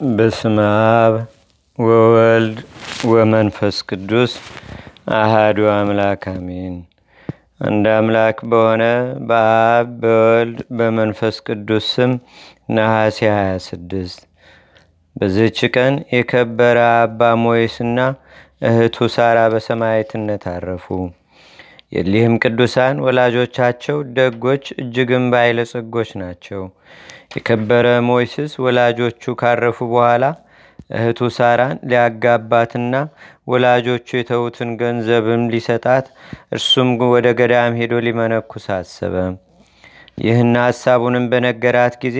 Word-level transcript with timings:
በስመ 0.00 0.56
አብ 0.96 1.14
ወወልድ 1.78 2.58
ወመንፈስ 3.10 3.76
ቅዱስ 3.88 4.32
አሃዱ 5.16 5.58
አምላክ 5.72 6.24
አሜን። 6.32 6.74
አንድ 7.60 7.86
አምላክ 7.94 8.38
በሆነ 8.50 8.82
በአብ 9.28 9.88
በወልድ 10.02 10.58
በመንፈስ 10.78 11.36
ቅዱስ 11.46 11.86
ስም 11.94 12.12
ነሐሴ 12.70 13.20
26 13.30 14.20
በዚህች 15.16 15.60
ቀን 15.74 15.96
የከበረ 16.12 16.78
አባ 16.98 17.32
ሞይስና 17.44 17.98
እህቱ 18.68 19.08
ሳራ 19.16 19.38
በሰማዕትነት 19.54 20.44
አረፉ። 20.52 20.86
የሊህም 21.92 22.34
ቅዱሳን 22.44 23.02
ወላጆቻቸው 23.04 23.98
ደጎች 24.14 24.66
እጅግም 24.82 25.26
ባለጸጎች 25.32 26.10
ናቸው። 26.22 26.62
የከበረ 27.30 27.86
ሞይስስ 28.06 28.52
ወላጆቹ 28.64 29.34
ካረፉ 29.40 29.78
በኋላ 29.90 30.24
እህቱ 30.90 31.20
ሳራን 31.36 31.76
ሊያጋባትና 31.90 32.94
ወላጆቹ 33.46 34.08
የተዉትን 34.16 34.70
ገንዘብም 34.80 35.42
ሊሰጣት 35.52 36.06
እርሱም 36.56 36.90
ወደ 37.14 37.26
ገዳም 37.40 37.76
ሄዶ 37.80 37.94
ሊመነኩስ 38.06 38.66
አሰበ። 38.76 39.14
ይህን 40.18 40.54
ሐሳቡንም 40.60 41.24
በነገራት 41.32 41.94
ጊዜ 42.04 42.18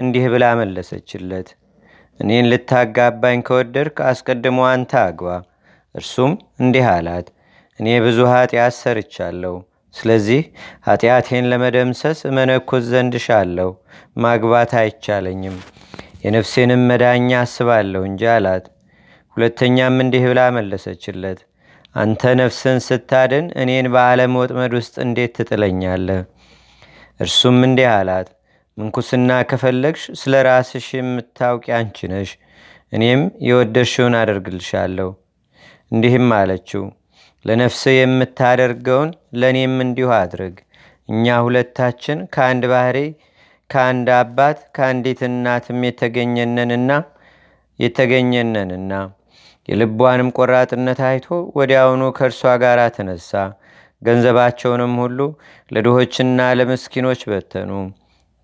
እንዲህ 0.00 0.24
ብላ 0.34 0.44
መለሰችለት። 0.60 1.48
እኔን 2.20 2.48
ልታጋባኝ 2.50 3.38
ከወደድክ 3.46 3.96
አስቀድሞ 4.10 4.58
አንተ 4.70 4.92
አግባ። 5.02 5.28
እርሱም 5.94 6.32
እንዲህ 6.60 6.86
አላት፣ 6.92 7.26
እኔ 7.80 7.88
ብዙ 8.04 8.18
ኃጢአት 8.32 8.74
ሰርቻለሁ። 8.80 9.54
ስለዚህ 9.94 10.40
ኃጢአቴን 10.86 11.48
ለመደምሰስ 11.50 12.18
እመነኩስ 12.30 12.84
ዘንድ 12.92 13.14
ሻለሁ። 13.26 13.70
ማግባት 14.18 14.72
አይቻለኝም። 14.80 15.56
የነፍሴንም 16.24 16.82
መዳኛ 16.90 17.30
አስባለሁ 17.42 18.02
እንጂ 18.08 18.22
አላት። 18.34 18.64
ሁለተኛም 19.36 19.96
እንዲህ 20.02 20.22
ብላ 20.26 20.40
መለሰችለት፣ 20.56 21.40
አንተ 21.94 22.22
ነፍስን 22.40 22.78
ስታድን 22.86 23.46
እኔን 23.62 23.86
በዓለም 23.94 24.32
ወጥመድ 24.40 24.72
ውስጥ 24.78 24.94
እንዴት 25.04 25.32
ትጥለኛለህ? 25.38 26.20
እርሱም 27.20 27.58
እንዲህ 27.66 27.88
አላት፣ 27.92 28.28
ምንኩስና 28.78 29.30
ከፈለግሽ 29.50 30.04
ስለ 30.20 30.34
ራስሽ 30.48 30.86
የምታውቂ 30.96 31.66
አንቺ 31.78 32.08
ነሽ። 32.12 32.30
እኔም 32.92 33.20
የወደድሽውን 33.46 34.14
አደርግልሻለሁ። 34.20 35.08
እንዲህም 35.92 36.28
አለችው፣ 36.38 36.82
ለነፍስ 37.44 37.82
የምታደርገውን 37.92 39.10
ለእኔም 39.40 39.74
እንዲሁ 39.84 40.10
አድርግ። 40.18 40.56
እኛ 41.08 41.34
ሁለታችን 41.46 42.18
ከአንድ 42.34 42.64
ባህሪ 42.72 42.98
ከአንድ 43.70 44.08
አባት 44.18 44.58
ከአንዲት 44.76 45.20
እናትም 45.28 45.80
የተገኘነንና 45.88 46.90
የተገኘነንና 47.78 48.92
የልቧንም 49.68 50.28
ቆራጥነት 50.38 50.98
አይቶ 51.08 51.26
ወዲያውኑ 51.58 52.02
ከእርሷ 52.16 52.52
ጋር 52.62 52.80
ተነሳ። 52.96 53.32
ገንዘባቸውንም 54.02 54.94
ሁሉ 55.02 55.18
ለድሆችና 55.70 56.48
ለምስኪኖች 56.58 57.20
በተኑ። 57.30 57.70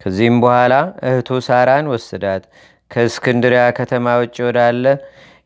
ከዚህም 0.00 0.36
በኋላ 0.42 0.74
እህቱ 1.08 1.38
ሳራን 1.46 1.88
ወስዳት 1.92 2.44
ከእስክንድሪያ 2.90 3.64
ከተማ 3.78 4.14
ውጭ 4.20 4.36
ወዳለ 4.46 4.84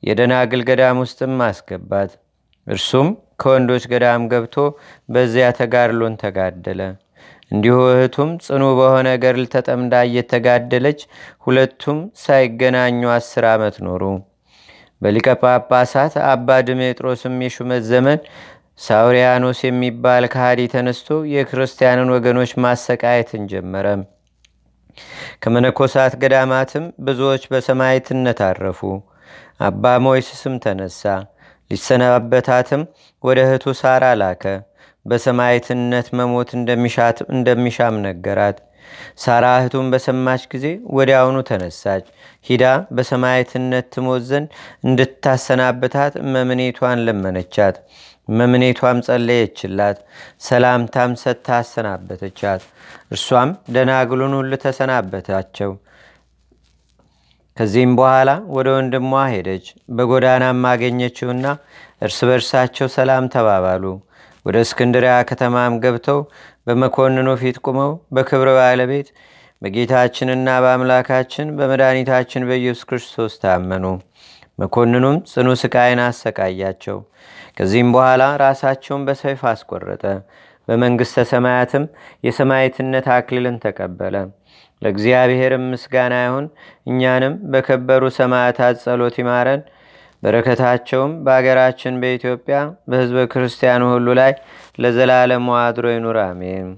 የደናግል 0.03 0.63
ገዳም 0.69 0.99
ውስጥም 1.05 1.35
አስገባት። 1.47 2.13
እርሱም 2.67 3.09
ከወንዶች 3.45 3.85
ገዳም 3.93 4.29
ገብቶ 4.33 4.57
በዚያ 5.09 5.49
ተጋድሎን 5.59 6.15
ተጋደለ። 6.23 6.81
እንዲሁ 7.51 7.79
እህቱም 7.91 8.31
ጽኑ 8.45 8.63
በሆነ 8.79 9.09
ገድል 9.23 9.45
ተጠምዳ 9.53 9.95
እየተጋደለች 10.09 11.01
ሁለቱም 11.47 11.99
ሳይገናኙ 12.23 13.03
አስር 13.17 13.45
ዓመት 13.51 13.77
ኖሩ። 13.87 14.03
በሊቀ 15.03 15.29
ጳጳሳት 15.43 16.15
አባ 16.31 16.49
ድሜጥሮስም 16.69 17.37
የሹመት 17.45 17.83
ዘመን 17.91 18.19
ሳውሪያኖስ 18.81 19.59
የሚባል 19.65 20.25
ካህዲ 20.33 20.61
ተነስቶ 20.73 21.19
የክርስቲያንን 21.35 22.09
ወገኖች 22.15 22.53
ማሰቃየትን 22.65 23.43
ጀመረ። 23.53 23.87
ከመነኮሳት 25.43 26.13
ገዳማትም 26.23 26.85
ብዙዎች 27.07 27.45
በሰማይትነት 27.53 28.41
አረፉ። 28.49 28.81
አባ 29.61 29.85
ሞይስስም 30.05 30.55
ተነሳ። 30.65 31.03
ሊሰናበታትም 31.71 32.83
ወደ 33.25 33.39
እህቱ 33.47 33.75
ሳራ 33.81 34.05
ላከ። 34.21 34.45
በሰማይትነት 35.07 36.07
መሞት 36.19 36.51
እንደሚሻም 37.31 37.97
ነገራት። 38.07 38.59
ሳራ 39.19 39.45
እህቱን 39.59 39.87
በሰማች 39.93 40.43
ጊዜ 40.53 40.67
ወዲያውኑ 40.97 41.37
ተነሳች። 41.49 42.05
ሂዳ 42.47 42.65
በሰማይትነት 42.97 43.87
ትሞት 43.95 44.23
ዘንድ 44.31 44.49
እንድታሰናብታት 44.89 46.15
መምኔቷን 46.35 47.05
ለመነቻት። 47.07 47.77
መምኔቷም 48.33 48.99
ጸለየችላት። 49.07 49.99
ሰላምታም 50.41 51.13
ሰጥታ 51.23 51.49
አሰናበተቻት። 51.59 52.63
እርሷም 53.11 53.51
ደናግሉን 53.75 54.35
ሁሉ 54.39 54.53
ተሰናበታቸው። 54.65 55.73
ከዚህም 57.57 57.93
በኋላ 57.99 58.31
ወደ 58.55 58.69
ወንድሟ 58.77 59.03
ሄደች። 59.33 59.67
በጎዳናም 59.97 60.65
አገኘችውና 60.71 61.47
እርስ 62.03 62.19
በርሳቸው 62.29 62.89
ሰላም 62.95 63.27
ተባባሉ። 63.35 63.85
ወደ 64.47 64.57
እስክንድሪያ 64.65 65.13
ከተማም 65.29 65.75
ገብተው 65.85 66.19
በመኮንኑ 66.67 67.29
ፊት 67.43 67.59
ቁመው 67.67 67.93
በክብረ 68.15 68.49
ባለቤት 68.59 69.09
በጌታችንና 69.63 70.49
በአምላካችን 70.65 71.47
በመድኃኒታችን 71.59 72.47
በኢየሱስ 72.49 72.87
ክርስቶስ 72.89 73.35
ታመኑ። 73.43 73.85
መኮንኑም 74.59 75.17
ጽኑ 75.31 75.49
ስቃይን 75.63 76.01
አሰቃያቸው። 76.05 76.99
ከዚህም 77.57 77.89
በኋላ 77.95 78.23
ራሳቸውን 78.43 79.05
በሰይፍ 79.09 79.43
አስቆረጠ። 79.53 80.05
በመንግሥተ 80.69 81.25
ሰማያትም 81.31 81.85
የሰማይትነት 82.27 83.07
አክሊልን 83.17 83.57
ተቀበለ። 83.65 84.17
ለእግዚአብሔርም 84.85 85.65
ምስጋና 85.73 86.15
ይሁን። 86.25 86.47
እኛንም 86.87 87.35
በከበሩ 87.53 88.05
ሰማዕታት 88.19 88.77
ጸሎት 88.85 89.17
ይማረን። 89.21 89.63
በረከታቸውም 90.23 91.13
በአገራችን 91.25 91.99
በኢትዮጵያ 92.03 92.59
በሕዝበ 92.89 93.25
ክርስቲያኑ 93.33 93.83
ሁሉ 93.93 94.09
ላይ 94.21 94.33
ለዘላለሙ 94.79 95.47
አድሮ 95.61 95.87
ይኑር፣ 95.95 96.19
አሜን። 96.25 96.69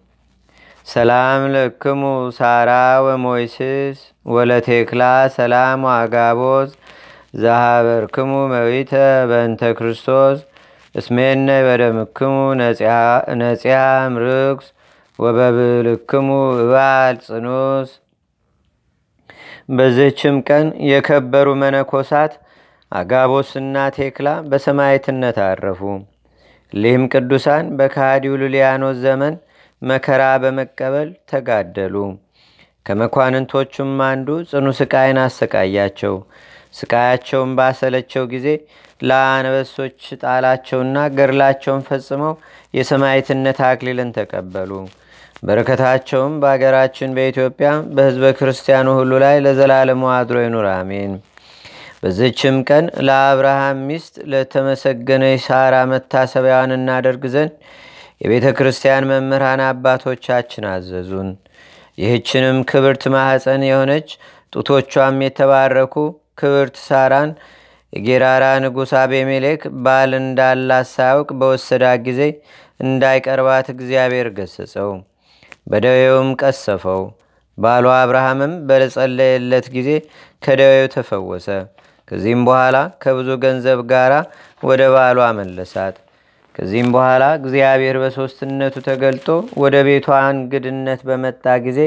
ሰላም 0.86 1.42
ለክሙ 1.54 2.02
ሳራ 2.36 2.70
ወሞይስስ 3.06 4.00
ወለቴክላ 4.26 5.02
ሰላም 5.36 5.80
ዋጋቦዝ 5.88 6.68
ዛሃበርክሙ 7.36 8.32
መዊተ 8.52 8.92
በእንተ 9.30 9.62
ክርስቶስ 9.78 10.38
እስሜነ 10.94 11.48
በደምክሙ 11.66 12.34
ነጺያ 13.40 13.78
ምርክስ 14.14 14.68
ወበብልክሙ 15.18 16.28
እባል 16.62 17.16
ጽኑስ። 17.26 17.90
በዚህችም 19.76 20.36
ቀን 20.48 20.66
የከበሩ 20.90 21.48
መነኮሳት 21.62 22.32
አጋቦስና 22.92 23.76
ቴክላ 23.96 24.28
በሰማይትነት 24.50 25.38
አረፉ። 25.46 25.80
ሊህም 26.72 27.04
ቅዱሳን 27.12 27.66
በካዲው 27.78 28.34
ሉሊያኖስ 28.42 28.96
ዘመን 29.04 29.34
መከራ 29.82 30.22
በመቀበል 30.42 31.08
ተጋደሉ። 31.30 31.96
ከመኳንንቶቹም 32.86 33.92
አንዱ 34.08 34.28
ጽኑ 34.50 34.66
ስቃይን 34.80 35.18
አሰቃያቸው። 35.22 36.14
ስቃያቸውን 36.74 37.50
ባሰለቸው 37.58 38.24
ጊዜ 38.32 38.48
ለአንበሶች 39.00 40.02
ጣላቸውና 40.22 40.98
ገድላቸውን 41.16 41.82
ፈጽመው 41.88 42.34
የሰማይትነት 42.74 43.58
አክሊልን 43.68 44.10
ተቀበሉ። 44.16 44.70
በረከታቸውም 45.42 46.34
በአገራችን 46.42 47.14
በኢትዮጵያ 47.16 47.68
በሕዝበ 47.94 48.26
ክርስቲያኑ 48.38 48.88
ሁሉ 48.98 49.12
ላይ 49.24 49.36
ለዘላለሙ 49.44 50.02
አድሮ 50.14 50.36
ይኑር፣ 50.44 50.66
አሜን። 50.72 51.12
በዝችም 52.00 52.56
ቀን 52.68 52.84
ለአብርሃም 53.06 53.78
ሚስት 53.88 54.14
ለተመሰገነች 54.32 55.40
ሳራ 55.46 55.74
መታሰቢያዋን 55.92 56.72
እናደርግ 56.76 57.22
ዘንድ 57.34 57.52
የቤተ 58.22 58.46
ክርስቲያን 58.58 59.08
መምህራን 59.10 59.62
አባቶቻችን 59.66 60.66
አዘዙን። 60.72 61.30
ይህችንም 61.98 62.58
ክብርት 62.70 63.04
ማኅፀን 63.14 63.62
የሆነች 63.68 64.08
ጡቶቿም 64.52 65.18
የተባረኩ 65.24 65.94
ክብርት 66.40 66.76
ሳራን 66.86 67.30
የጌራራ 67.92 68.44
ንጉሥ 68.64 68.90
አቤሜሌክ 69.02 69.62
ባል 69.84 70.10
እንዳላት 70.20 70.88
ሳያውቅ 70.94 71.28
በወሰዳ 71.40 71.84
ጊዜ 72.06 72.22
እንዳይቀርባት 72.80 73.66
እግዚአብሔር 73.74 74.28
ገሰጸው፣ 74.38 74.90
በደዌውም 75.66 76.30
ቀሰፈው። 76.42 77.02
ባሏ 77.58 77.86
አብርሃምም 77.96 78.54
በጸለየለት 78.68 79.66
ጊዜ 79.76 79.90
ከደዌው 80.42 80.88
ተፈወሰ። 80.94 81.48
ከዚህም 82.08 82.42
በኋላ 82.48 82.76
ከብዙ 83.02 83.28
ገንዘብ 83.44 83.78
ጋር 83.92 84.12
ወደ 84.62 84.82
ባሏ 84.94 85.20
መለሳት። 85.38 85.96
ከዚህም 86.54 86.88
በኋላ 86.94 87.24
እግዚአብሔር 87.40 87.96
በሦስትነቱ 88.02 88.74
ተገልጦ 88.86 89.26
ወደ 89.62 89.76
ቤቷ 89.88 90.06
እንግድነት 90.34 91.00
በመጣ 91.08 91.44
ጊዜ 91.66 91.80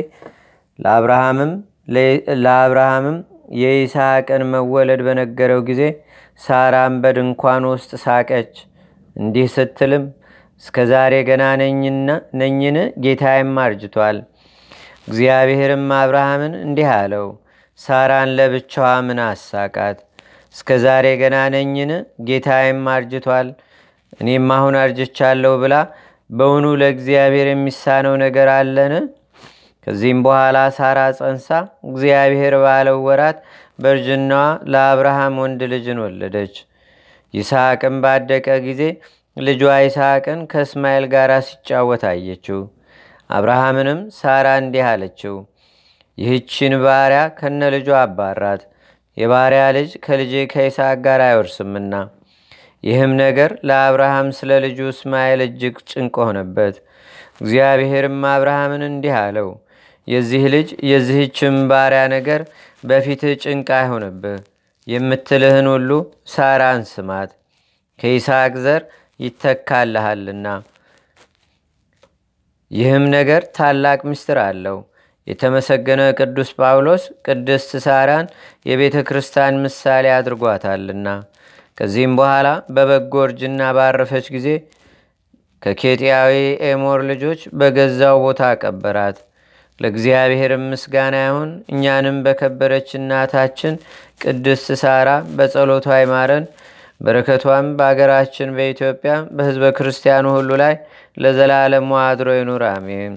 ለአብርሃምም 2.39 3.17
የይስሐቅን 3.59 4.43
መወለድ 4.51 5.01
በነገረው 5.07 5.61
ጊዜ 5.69 5.81
ሳራም 6.39 6.93
በድንኳን 7.03 7.63
ውስጥ 7.71 7.91
ሳቀች። 8.03 8.53
እንዲህ 9.15 9.47
ስትልም 9.55 10.03
እስከ 10.63 10.77
ዛሬ 10.89 11.13
ገና 11.29 11.43
ነኝን? 12.39 12.77
ጌታዬም 13.03 13.53
አርጅቷል። 13.63 14.17
እግዚአብሔርም 15.07 15.85
አብርሃምን 15.99 16.53
እንዲህ 16.63 16.89
አለው፣ 16.95 17.27
ሳራን 17.79 18.29
ለብቻዋ 18.37 18.87
ምን 19.07 19.19
አሳቃት? 19.25 19.97
እስከ 20.55 20.69
ዛሬ 20.85 21.05
ገና 21.21 21.35
ነኝን? 21.55 21.91
ጌታዬም 22.27 22.83
አርጅቷል፣ 22.95 23.47
እኔም 24.19 24.47
አሁን 24.55 24.75
አርጅቻለሁ 24.81 25.53
ብላ 25.63 25.75
በውኑ 26.29 26.65
ለእግዚአብሔር 26.81 27.47
የሚሳነው 27.51 28.15
ነገር 28.23 28.49
አለን? 28.57 28.93
ከዚህም 29.87 30.19
በኋላ 30.25 30.57
ሳራ 30.77 30.99
ጸንሳ 31.17 31.47
እግዚአብሔር 31.89 32.53
ባለው 32.63 32.97
ወራት 33.07 33.37
በእርጅናዋ 33.81 34.41
ለአብርሃም 34.71 35.35
ወንድ 35.43 35.61
ልጅን 35.73 35.99
ወለደች። 36.03 36.55
ይስሐቅም 37.33 37.95
ባደቀ 38.03 38.47
ጊዜ 38.67 38.81
ልጇ 39.39 39.61
ይስሐቅን 39.79 40.39
ከእስማኤል 40.51 41.05
ጋር 41.13 41.31
ሲጫወት 41.47 42.03
አየችው። 42.09 42.59
አብርሃምንም 43.29 43.99
ሳራ 44.17 44.47
እንዲህ 44.61 44.83
አለችው፣ 44.89 45.35
ይህችን 46.17 46.73
ባሪያ 46.83 47.21
ከነ 47.37 47.61
ልጇ 47.75 47.89
አባራት፣ 47.99 48.61
የባሪያ 49.17 49.63
ልጅ 49.77 49.91
ከልጄ 50.05 50.33
ከይስሐቅ 50.53 50.97
ጋር 51.05 51.21
አይወርስምና። 51.27 51.93
ይህም 52.83 53.11
ነገር 53.21 53.51
ለአብርሃም 53.69 54.27
ስለ 54.37 54.59
ልጁ 54.65 54.79
እስማኤል 54.93 55.41
እጅግ 55.47 55.75
ጭንቅ 55.89 56.15
ሆነበት። 56.25 56.75
እግዚአብሔርም 57.41 58.21
አብርሃምን 58.31 58.83
እንዲህ 58.89 59.15
አለው፣ 59.21 59.49
የዚህ 60.07 60.43
ልጅ 60.53 60.69
የዚህችም 60.91 61.57
ባሪያ 61.71 62.03
ነገር 62.15 62.41
በፊትህ 62.83 63.33
ጭንቅ 63.43 63.69
አይሆንብህ። 63.79 64.39
የምትልህን 64.87 65.67
ሁሉ 65.73 65.89
ሳራን 66.33 66.81
ስማት፣ 66.91 67.31
ከይስሐቅ 67.99 68.53
ዘር 68.65 68.81
ይተካልሃልና። 69.19 70.47
ይህም 72.71 73.05
ነገር 73.15 73.41
ታላቅ 73.57 73.99
ምስጢር 74.09 74.39
አለው። 74.45 74.77
የተመሰገነ 75.27 76.01
ቅዱስ 76.19 76.49
ጳውሎስ 76.59 77.03
ቅድስት 77.27 77.71
ሳራን 77.85 78.27
የቤተ 78.65 78.97
ክርስቲያን 79.07 79.61
ምሳሌ 79.63 80.05
አድርጓታልና። 80.15 81.07
ከዚህም 81.77 82.13
በኋላ 82.19 82.47
በበጎ 82.75 83.13
እርጅና 83.25 83.61
ባረፈች 83.77 84.25
ጊዜ 84.35 84.47
ከኬጢያዊ 85.61 86.33
ኤሞር 86.67 86.99
ልጆች 87.09 87.41
በገዛው 87.59 88.17
ቦታ 88.25 88.41
ቀበራት። 88.61 89.17
ለእግዚአብሔርም 89.79 90.63
ምስጋና 90.71 91.15
ይሁን። 91.25 91.51
እኛንም 91.73 92.17
በከበረች 92.25 92.89
እናታችን 92.97 93.75
ቅድስት 94.23 94.67
ሳራ 94.81 95.09
በጸሎቷ 95.37 95.87
አይማረን። 95.97 96.45
በረከቷም 97.01 97.67
በአገራችን 97.77 98.49
በኢትዮጵያ 98.55 99.11
በሕዝበ 99.35 99.65
ክርስቲያኑ 99.77 100.25
ሁሉ 100.35 100.49
ላይ 100.61 100.73
ለዘላለሙ 101.17 101.89
አድሮ 102.03 102.29
ይኑር፣ 102.37 102.63
አሜን። 102.71 103.13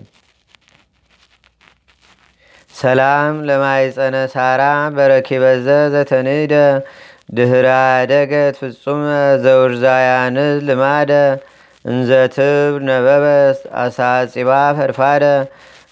ሰላም 2.75 3.34
ለማይጸነ 3.49 4.17
ሳራ 4.32 4.62
በረኪበዘ 4.94 5.67
ዘተንደ 5.94 6.55
ድህራ 7.37 7.69
ደገት 8.11 8.56
ፍጹመ 8.62 9.05
ዘውርዛያንዝ 9.44 10.56
ልማደ 10.69 11.12
እንዘትብ 11.84 12.75
ነበበ 12.88 13.25
አሳጺባ 13.82 14.50
ፈድፋደ 14.79 15.25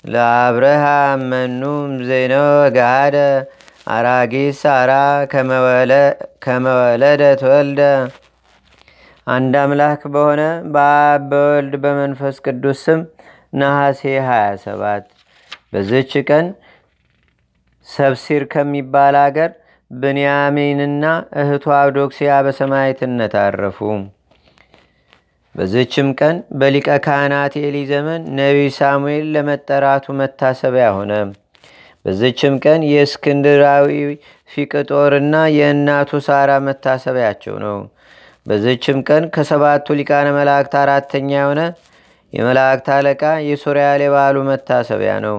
ለአብርሃም 0.07 1.23
መኑም 1.31 1.91
ዜነው 2.09 2.49
ገሃደ 2.77 3.17
አራጊስ 3.87 4.59
ሳራ 4.63 4.93
ከመወለደት 6.45 7.41
ወልደ። 7.49 7.81
አንድ 9.27 9.55
አምላክ 9.61 10.03
በሆነ 10.15 10.43
በአብ 10.75 11.25
በወልድ 11.31 11.75
በመንፈስ 11.85 12.37
ቅዱስ 12.45 12.79
ስም 12.87 13.01
ነሐሴ 13.55 14.01
27 14.27 15.09
በዝች 15.73 16.13
ቀን 16.29 16.47
ሰብሲር 17.87 18.45
ከሚባል 18.53 19.17
አገር 19.23 19.51
ብንያሚንና 19.91 21.05
እህቱ 21.41 21.65
አብዶክሲያ 21.79 22.33
በሰማይትነት 22.47 23.35
አረፉ። 23.41 23.79
በዝችም 25.55 26.09
ቀን 26.19 26.37
በሊቀ 26.61 26.89
ካህናት 27.07 27.55
ኤሊ 27.63 27.79
ዘመን 27.91 28.21
ነቢይ 28.37 28.69
ሳሙኤል 28.77 29.27
ለመጠራቱ 29.35 30.15
መታሰቢያ 30.21 30.89
ሆነ። 30.97 31.13
በዝችም 32.05 32.55
ቀን 32.65 32.81
የእስክንድራዊ 32.91 33.89
ፊቅጦርና 34.51 35.35
የእናቱ 35.57 36.21
ሳራ 36.27 36.51
መታሰቢያቸው 36.67 37.57
ነው። 37.65 37.79
በዝችም 38.47 38.99
ቀን 39.09 39.25
ከሰባቱ 39.35 39.97
ሊቃነ 39.99 40.29
መላእክት 40.37 40.75
አራተኛ 40.83 41.31
የሆነ 41.37 41.63
የመላእክት 42.33 42.89
አለቃ 42.97 43.23
የሱሪያል 43.47 44.01
የበዓሉ 44.05 44.37
መታሰቢያ 44.49 45.15
ነው። 45.27 45.37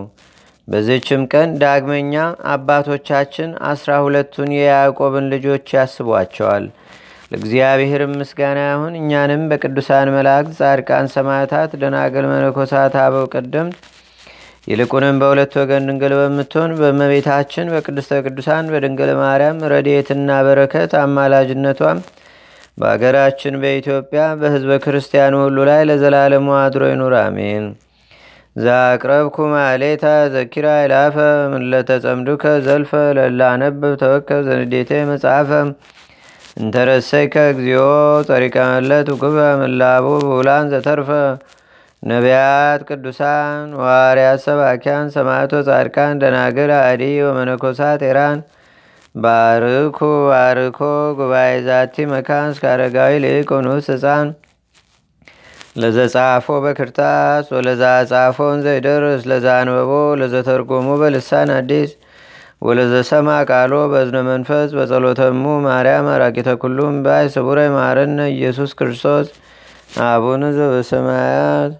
በዝችም 0.67 1.21
ቀን 1.33 1.49
ዳግመኛ 1.61 2.15
አባቶቻችን 2.53 3.49
አስራ 3.69 3.91
ሁለቱን 4.05 4.49
የያዕቆብን 4.57 5.25
ልጆች 5.33 5.73
ያስቧቸዋል። 5.77 6.65
ለእግዚአብሔርም 7.31 8.13
ምስጋና 8.21 8.59
ይሁን። 8.69 8.93
እኛንም 9.01 9.43
በቅዱሳን 9.51 10.09
መላእክት፣ 10.15 10.53
ጻድቃን፣ 10.59 11.07
ሰማዕታት፣ 11.13 11.71
ደናገል፣ 11.81 12.25
መነኮሳት፣ 12.31 12.95
አበው 13.03 13.25
ቀደምት 13.33 13.77
ይልቁንም 14.67 15.19
በሁለት 15.21 15.53
ወገን 15.59 15.85
ድንግል 15.89 16.13
በምትሆን 16.17 16.71
በእመቤታችን 16.79 17.71
በቅድስተ 17.73 18.19
ቅዱሳን 18.25 18.65
በድንግል 18.73 19.11
ማርያም 19.21 19.59
ረድኤትና 19.73 20.39
በረከት 20.47 20.91
አማላጅነቷም 21.01 21.99
በአገራችን 22.77 23.55
በኢትዮጵያ 23.61 24.23
በሕዝበ 24.41 24.75
ክርስቲያኑ 24.83 25.33
ሁሉ 25.43 25.57
ላይ 25.69 25.81
ለዘላለሙ 25.89 26.47
አድሮ 26.59 26.83
ይኑር፣ 26.91 27.15
አሜን። 27.21 27.65
ዛቅረብኩ 28.55 29.35
ማሌታ 29.51 30.05
ዘኪራ 30.33 30.67
ይላፈ 30.81 31.17
ምለተጸምዱከ 31.53 32.45
ዘልፈ 32.65 32.93
ለላነብብ 33.17 33.93
ተወከብ 34.01 34.41
ዘንዴቴ 34.47 34.91
መጽሐፈ 35.11 35.49
እንተረሰይከ 36.57 37.35
እግዚኦ 37.51 37.83
ጸሪቀ 38.27 38.55
መለት 38.71 39.09
ውክበ 39.13 39.37
ምላቡ 39.61 40.07
ብውላን 40.23 40.65
ዘተርፈ 40.73 41.09
ነቢያት 42.03 42.81
ቅዱሳን 42.87 43.67
ዋርያት 43.81 44.39
ሰባኪያን 44.45 45.11
ሰማዕቶ 45.15 45.53
ጻድቃን 45.67 46.19
ደናግል 46.21 46.71
አዲ 46.77 47.03
ወመነኮሳት 47.25 48.01
ኤራን 48.07 48.39
ባርኩ 49.15 49.99
ባርኮ 50.27 50.79
ጉባኤ 51.19 51.51
ዛቲ 51.67 52.05
መካን 52.11 52.47
እስከ 52.53 52.65
አረጋዊ 52.71 53.13
ልቅ 53.25 53.49
ንዑስ 53.65 53.89
ህፃን 53.93 54.29
ለዘጻፎ 55.77 56.47
በክርታስ 56.63 57.45
ወለዛ 57.55 57.83
ጻፎን 58.11 58.57
ዘይደርስ 58.65 59.21
ለዛ 59.31 59.47
አንበቦ 59.59 59.91
ለዘተርጎሞ 60.21 60.89
በልሳን 61.01 61.51
አዲስ 61.57 61.91
ወለዘሰማ 62.61 63.29
ቃሎ 63.49 63.75
በዝነ 63.91 64.17
መንፈስ 64.27 64.69
በጸሎተሙ 64.77 65.53
ማርያም 65.65 66.09
አራቂተ 66.15 66.49
ኩሉም 66.63 66.97
ባይ 67.05 67.25
ስቡረ 67.35 67.59
ማረነ 67.75 68.19
ኢየሱስ 68.35 68.73
ክርስቶስ። 68.79 69.29
አቡነ 70.07 70.43
ዘበሰማያት 70.57 71.71